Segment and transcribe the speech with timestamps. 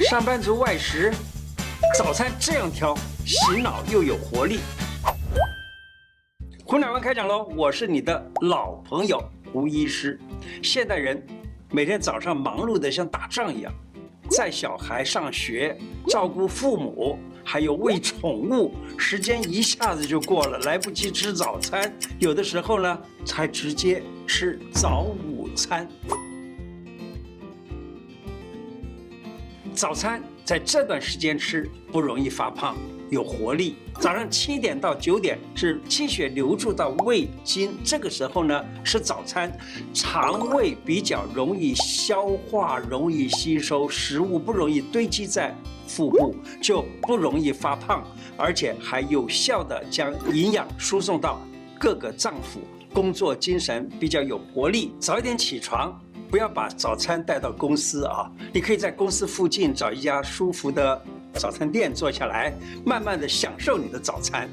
[0.00, 1.12] 上班族外食，
[1.96, 4.58] 早餐这样挑，醒脑又有活力。
[6.64, 7.44] 胡乃文开讲喽！
[7.56, 9.22] 我是你的老朋友
[9.52, 10.18] 胡医师。
[10.64, 11.24] 现代人
[11.70, 13.72] 每天早上忙碌得像打仗一样，
[14.36, 21.92] 带小孩上学，照顾父母，还有喂宠物，时间一下子就过了，来不及吃早餐。
[22.18, 25.88] 有的时候呢，才直接吃早午餐。
[29.74, 32.76] 早餐在这段时间吃不容易发胖，
[33.10, 33.74] 有活力。
[34.00, 39.52] 早上七点到九点是气血流注到胃经，这个时候呢，吃早餐，
[39.92, 45.52] 肠胃比较容易消化，容易吸收食物，不容易堆积在
[45.88, 48.04] 腹部，就不容易发胖，
[48.36, 51.40] 而且还有效地将营养输送到
[51.80, 52.60] 各个脏腑，
[52.94, 54.92] 工作精神比较有活力。
[55.00, 56.00] 早一点起床。
[56.30, 58.30] 不要把早餐带到公司啊！
[58.52, 61.00] 你可以在公司附近找一家舒服的
[61.34, 62.52] 早餐店坐下来，
[62.84, 64.48] 慢慢的享受你的早餐。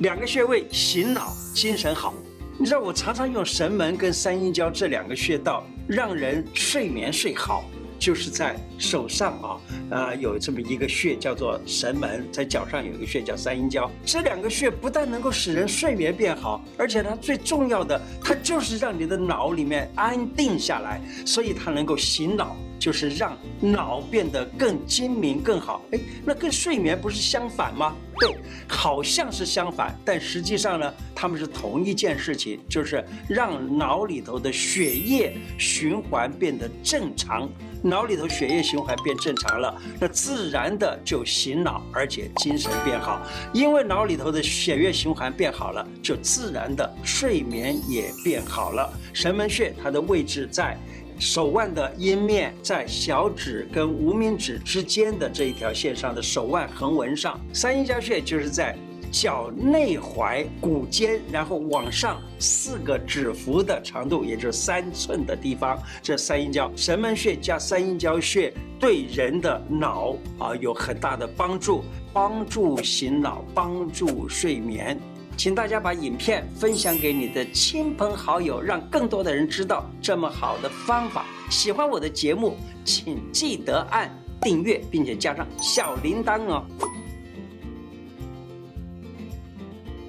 [0.00, 2.12] 两个穴位醒脑精神好，
[2.58, 7.64] 你知道我常常用神门跟三阴交这两个穴道，让人睡眠睡好。
[8.02, 13.88] 就是在手上啊，呃，有这么一个穴叫做神门，在脚上有一个穴叫三阴交。
[14.04, 25.80] 这两个穴不但能够使人睡眠变好，而且它最重要的，它就是让你的脑里面安定下来，所以它能够醒脑，就是让脑变得更精明更好。
[25.92, 27.94] 哎，那跟睡眠不是相反吗？
[28.18, 37.48] 对，好像是相反，但实际上呢，它们是同一件事情，就是让脑里头的血液循环变得正常。
[37.82, 43.20] 脑里头血液循环变正常了，那自然的就醒脑，而且精神变好。
[43.52, 48.88] 因为脑里头的血液循环变好了，就自然的睡眠也变好了。
[49.12, 50.78] 神门穴它的位置在
[51.18, 57.38] 手腕的阴面，在小指跟无名指之间的这一条线上的手腕横纹上。
[57.52, 58.76] 三阴交穴就是在。
[59.12, 66.72] 脚内踝骨尖，然后往上四个指腹的长度，也就是三寸的地方，这三阴交。
[66.74, 74.98] 神门穴加三阴交穴对人的脑啊有很大的帮助，帮助醒脑，帮助睡眠。
[75.36, 81.26] 请大家把影片分享给你的亲朋好友，让更多的人知道这么好的方法。
[81.50, 84.10] 喜欢我的节目，请记得按
[84.40, 86.64] 订阅，并且加上小铃铛哦。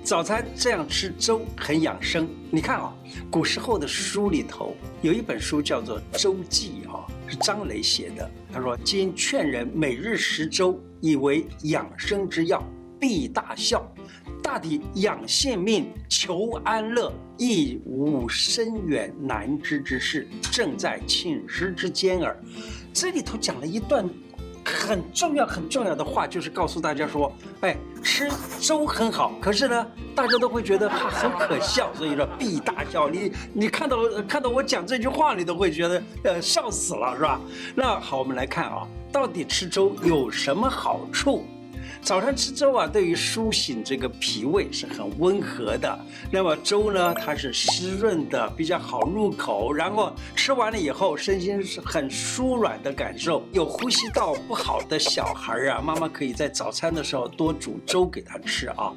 [0.03, 2.27] 早餐这样吃粥很养生。
[2.51, 2.93] 你看啊，
[3.31, 8.29] 古时候的书里头有一本书叫做《粥记》啊，是张磊写的。
[8.51, 12.61] 他说：“今劝人每日食粥，以为养生之要，
[12.99, 13.89] 必大效。
[14.43, 22.37] 大抵养性命、求安乐，亦无深远难知之事，正在寝食之间耳。”
[22.93, 24.07] 这里头讲了一段。
[24.73, 28.29] 很重要很重要的话，就是告诉大家说，哎，吃
[28.59, 29.33] 粥很好。
[29.39, 33.07] 可是呢，大家都会觉得它很可笑，所以说必大笑。
[33.07, 33.97] 你你看到
[34.27, 37.39] 看到我讲这句话，你都会觉得呃笑死了，是吧？
[37.75, 41.45] 那好，我们来看啊，到底吃粥有什么好处？
[42.03, 45.97] 早餐吃粥啊，对于苏醒这个脾胃是很温和的。
[46.29, 49.71] 那么粥呢，它是湿润的，比较好入口。
[49.71, 53.41] 然后吃完了以后，身心是很舒软的感受。
[53.53, 58.91] 有呼吸道不好的小孩啊，妈妈可以在早餐的时候多煮粥给他吃啊。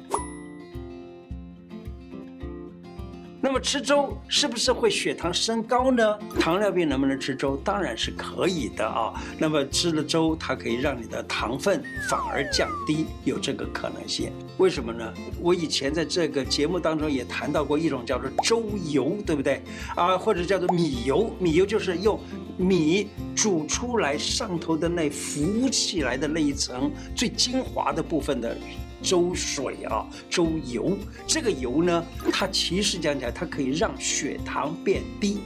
[3.47, 6.19] 那么吃粥是不是会血糖升高呢？
[6.37, 7.55] 糖尿病能不能吃粥？
[7.63, 9.13] 当然是可以的啊。
[9.39, 14.33] 那么吃了粥，它可以让你的糖分反而降低，有这个可能性。
[14.57, 15.13] 为什么呢？
[15.39, 19.61] 我以前在这个节目当中也谈到过一种叫做粥油，对不对？
[19.95, 21.33] 啊，或者叫做米油。
[21.39, 22.19] 米油就是用
[22.57, 28.57] 米煮出来上头的那浮起来的那一层最精华的部分的。
[29.01, 35.39] 粥水啊，粥油，这个油呢，它其实讲起来，它可以让血糖变低。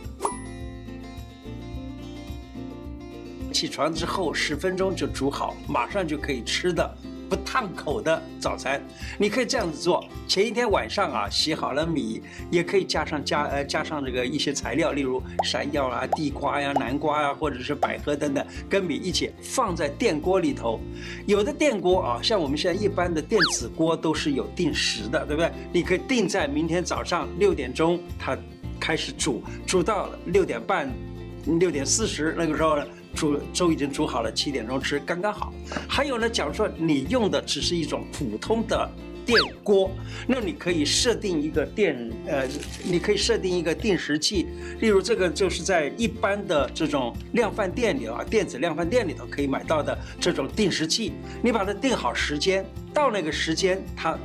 [3.51, 6.97] 起床之后十分钟就煮好，马上就可以吃的。
[7.31, 8.81] 不烫口的早餐，
[9.17, 20.81] 你可以这样子做：前一天晚上啊，洗好了米，也可以加上加呃加上这个一些材料，例如山药啊、地瓜呀、南瓜呀，或者是百合等等，跟米一起放在电锅里头。
[21.25, 25.49] 有的电锅啊，像我们现在一般的电子锅都是有定时的，对不对？
[25.71, 28.37] 你可以定在明天早上六点钟，它
[28.77, 30.91] 开始煮，煮到六点半、
[31.45, 32.77] 六点四十那个时候。
[33.15, 35.53] 煮粥已经煮好了，七点钟吃刚刚好。
[35.87, 38.89] 还有呢，假如说你用的只是一种普通的
[39.25, 39.91] 电锅。
[40.27, 42.47] 那你可以设定一个电，呃，
[42.83, 44.47] 你可以设定一个定时器，
[44.79, 51.11] 例如这个就是在一般的这种量贩店里啊，电子量贩店里头可以买到的这种定时器，
[51.43, 54.17] 你把它定好时间，到那个时间它。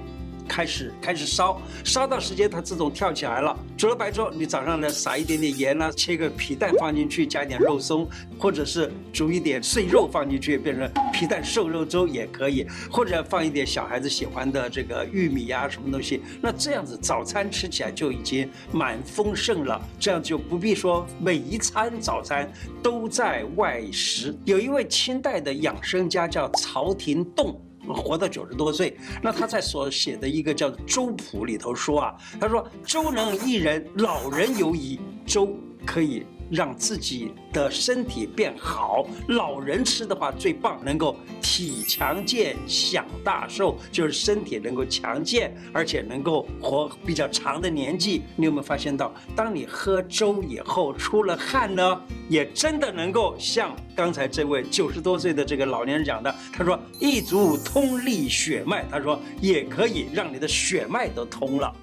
[0.48, 3.56] 开始开始烧，烧到时间它自动跳起来了。
[3.76, 8.08] 煮了白粥，你早上呢撒一点点盐啊，切个皮蛋放进去，加一点肉松，
[8.38, 16.22] 或者是煮一点碎肉放进去，变成皮蛋瘦肉粥也可以，或者放一点小孩子喜欢的这个玉米呀、啊、什么东西。
[16.40, 22.50] 那这样子早餐吃起来就已经蛮丰盛了，这样就不必说每一餐早餐
[22.82, 24.34] 都在外食。
[24.44, 27.60] 有一位清代的养生家叫曹廷栋。
[27.94, 36.24] 活到九十多岁，那他在所写的一个叫《周谱》里头说啊，他说周能一人，老人尤矣，周可以。
[36.50, 48.22] 让自己的身体变好，老人吃的话最棒，能够体强健、享大寿，就是身体能够强健，而且能够活比较长的年纪。
[48.36, 61.74] 你有没有发现到，当你喝粥以后出了汗呢，也真的能够像刚才这位九十多岁的这个老年人讲的，他说一足通利血脉，他说也可以让你的血脉都通了。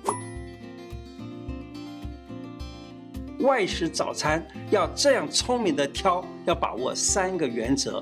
[3.44, 8.02] 外食早餐要这样聪明的挑，要把握三个原则。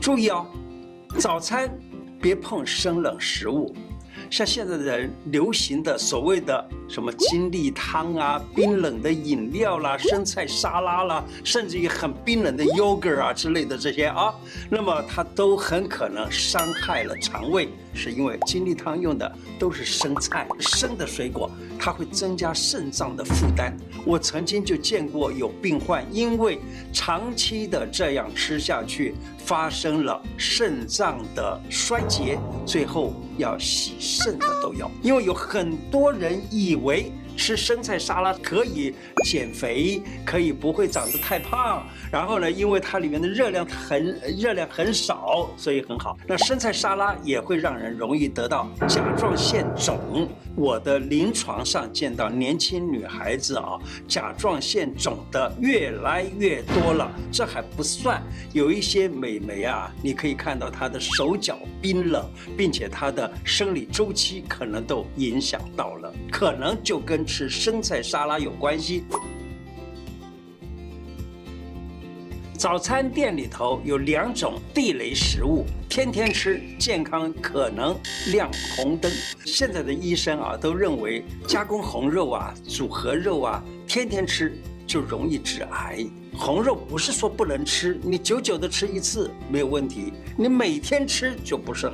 [0.00, 0.46] 注意哦，
[1.18, 1.70] 早餐
[2.22, 3.74] 别碰生冷食物，
[4.30, 14.34] 像现在的人流行的所谓的什么精力汤啊、冰冷的饮料啦、生菜沙拉啦，甚至于很冰冷的 yogurt 啊之类的这些啊，
[14.70, 17.68] 那么它都很可能伤害了肠胃。
[17.96, 21.48] 是因为精力汤用的都是生菜、生的水果，
[21.78, 23.72] 它会增加肾脏的负担。
[24.04, 26.58] 我曾经就见过有病患因为
[26.92, 32.36] 长期的这样吃下去，发生了肾脏的衰竭，
[32.66, 34.90] 最后要洗剩的都要。
[35.02, 37.12] 因为有很多人以为。
[37.36, 38.94] 吃生菜沙拉可以
[39.24, 41.86] 减肥，可以不会长得太胖。
[42.10, 46.16] 然后呢，因为它里面的热量很热量很少，所以很好。
[46.26, 50.28] 那生菜沙拉也会让人容易得到甲状腺肿。
[50.56, 53.76] 我的临床上见到年轻女孩子啊，
[54.06, 57.10] 甲状腺肿的越来越多了。
[57.32, 58.22] 这还不算，
[58.52, 62.24] 有一些美眉啊，你可以看到她的手脚冰冷，
[62.56, 67.23] 并且她的生理周期可能都影响到了，可能就跟。
[67.26, 69.04] 吃生菜沙拉有关系。
[72.56, 77.94] 早餐店里头有两种地雷食物，天天吃健康可能
[78.28, 79.12] 亮红灯。
[79.44, 86.04] 现在的医生啊都认为加工红肉啊、组合肉啊，天天吃就容易致癌。
[86.36, 91.88] 红肉不是说不能吃，你久久的吃一次没有问题，你每天吃就不是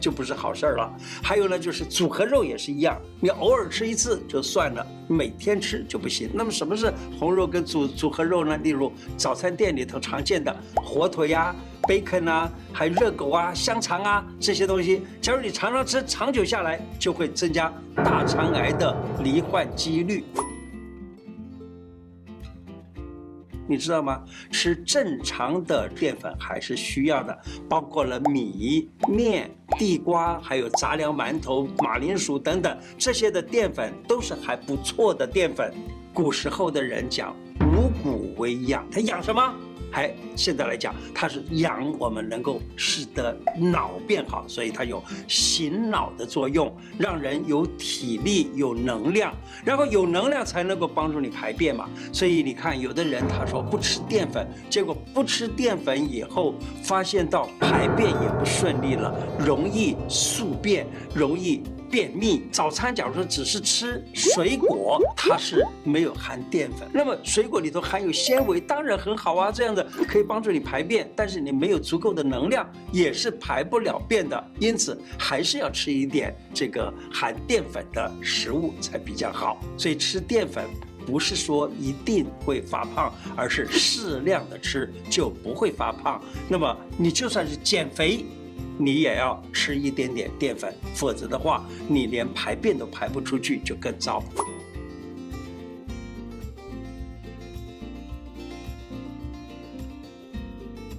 [0.00, 0.92] 就不是好事儿了。
[1.22, 6.28] 还有呢，就是组合肉也是一样，你偶尔吃一次就算了，每天吃就不行。
[6.34, 8.56] 那么什么是红肉跟组组合肉呢？
[8.58, 18.92] 例如早餐店里头常见的火腿呀、bacon 啊，还有热狗啊、香肠啊这些东西，假如你常常吃，长久下来就会增加大肠癌的
[19.22, 20.24] 罹患几率。
[23.66, 24.22] 你知道吗？
[24.50, 27.38] 吃正常的淀粉还是需要的，
[27.68, 35.72] 包括了米、面、地瓜，还有杂粮、馒头、马铃薯等等，这些的淀粉都是还不错的淀粉。
[36.12, 39.54] 古时候的人讲五谷为养，他养什么？
[39.94, 49.32] 还现在来讲，它是养我们能够使得脑变好，所以它有醒脑的作用，让人有体力、有能量，
[49.64, 51.88] 然后有能量才能够帮助你排便嘛。
[52.12, 60.84] 所以你看，有的人他说不吃淀粉，结果不吃淀粉以后，发现到排便也不顺利了，容易宿便，
[61.14, 61.62] 容易。
[61.94, 66.88] 便秘，早餐假如说只是吃水果，它是没有含淀粉。
[66.92, 71.08] 那么水果里头含有纤维，当然很好啊，这样子可以帮助你排便。
[71.14, 74.44] 但是你没有足够的能量，也是排不了便的。
[74.58, 79.60] 因此还是要吃一点这个含淀粉的食物才比较好。
[79.76, 80.64] 所以吃淀粉
[81.06, 86.20] 不是说一定会发胖，而是适量的吃就不会发胖。
[86.48, 88.24] 那么你就算是减肥。
[88.76, 94.22] 你也要吃一点点淀粉，否则的话，你连排便都排不出去，就更糟。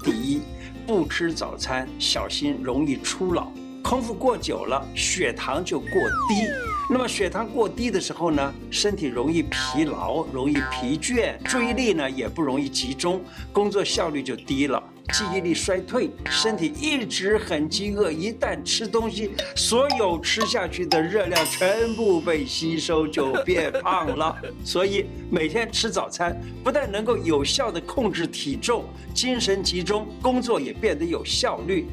[0.01, 0.41] 第一，
[0.87, 3.51] 不吃早餐，小心容易初老。
[3.83, 6.47] 空腹过久了，血糖就过低。
[6.89, 14.81] 那么血糖过低的时候呢，身体容易疲劳，容易疲倦，注意力呢也不容易集中，工作效率就低了，
[15.13, 24.35] 记忆力衰退，身体一直很饥饿，一旦吃东西，所有吃下去的热量全部被吸收，就变胖了。
[24.65, 31.85] 所以每天吃早餐，不但能够有效地控制体重，精神集中，工作也变得有效率。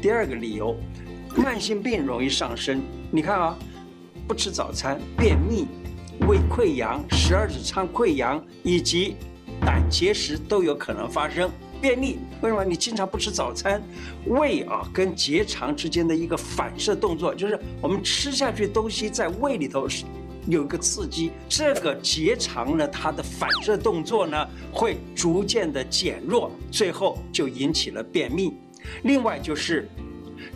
[0.00, 0.76] 第二个理由。
[1.36, 3.56] 慢性病容易上升，你看啊，
[4.26, 5.68] 不吃早餐，便秘、
[6.26, 9.14] 胃溃疡、十二指肠溃疡以及
[9.88, 11.50] 结石都有可能发生。
[11.80, 12.64] 便秘为什么？
[12.64, 13.82] 你经常不吃早餐，
[14.26, 19.86] 胃啊跟结肠之间的一个反射动作，就是我们吃下去东西在胃里头
[20.48, 28.54] 有一个刺激，这个结肠呢，它的反射动作呢会逐渐的减弱，最后就引起了便秘。
[29.02, 29.88] 另外就是。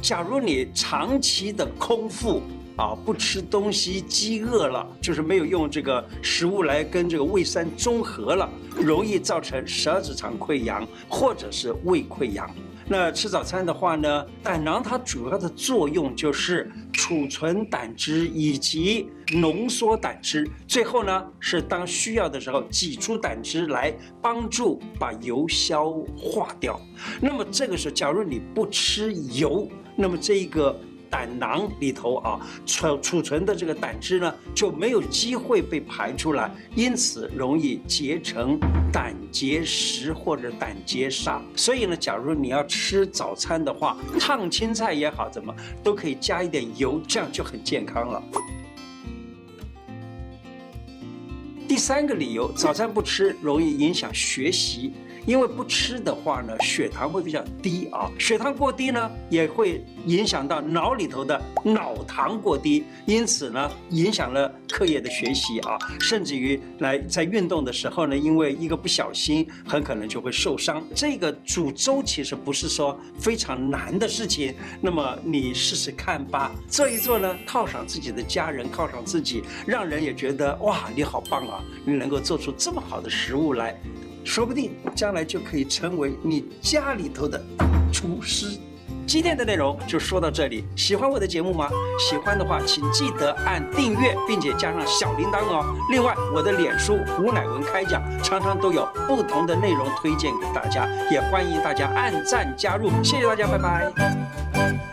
[0.01, 2.41] 假如你长期的空腹
[2.77, 12.51] 啊，不吃东西，饥饿了，就是没有用这个食物来跟这个胃酸中和了，容易造成十二指肠溃疡或者是胃溃疡。
[12.89, 26.79] 那吃早餐的话呢，胆囊它主要的作用就是储存胆汁以及浓缩胆汁，最后呢是当需要的时候挤出胆汁来帮助把油消化掉。
[27.21, 30.79] 那么这个时候，假如你不吃油，那么这一个
[31.13, 38.59] 胆囊里头啊，储储存的这个胆汁呢，就没有机会被排出来，因此容易结成
[38.91, 41.29] 胆结石或者胆结石。
[41.55, 48.23] 所以呢，假如你要吃早餐的话，烫青菜也好，怎么都可以加一点油，这样就很健康了。
[51.69, 54.95] 第三个理由，早餐不吃容易影响学习。
[55.27, 70.83] 因为不吃的话呢，血糖会比较低啊，血糖过低呢，也会影响到脑里头的脑糖过低，因此呢，影响了课业的学习啊，甚至于来在运动的时候呢，因为一个不小心，很可能就会受伤。
[70.95, 83.81] 这个煮粥其实不是说非常难的事情，那么你试试看吧，做一做呢，犒赏自己的家人，犒赏自己，让人也觉得哇，你好棒啊，你能够做出这么好的食物来。
[84.25, 87.43] 说不定将来就可以成为你家里头的
[87.93, 88.59] 厨师。
[89.05, 91.69] 今天的内容就说到这里，喜欢我的节目吗？
[91.99, 95.75] 喜欢的话，请记得按订阅，并且加上小铃铛哦。
[95.91, 102.91] 另外，我的脸书胡乃文开讲，常常都有不同的内容推荐给大家，也欢迎大家按赞加入。
[103.03, 104.92] 谢谢大家，拜拜。